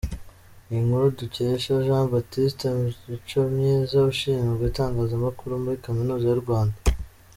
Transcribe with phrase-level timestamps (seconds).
[0.65, 2.65] Ni inkuru dukesha: Jean Baptiste
[3.09, 6.77] Micomyiza ushinzwe itangazamakuru muri Kaminuza y’u Rwanda.